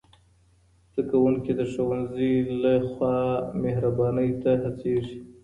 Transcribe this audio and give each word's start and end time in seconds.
زدهکوونکي 0.93 1.51
د 1.55 1.61
ښوونځي 1.71 2.33
له 2.61 2.73
خوا 2.91 3.17
مهربانۍ 3.63 4.29
ته 4.41 4.51
هڅېږي. 4.63 5.17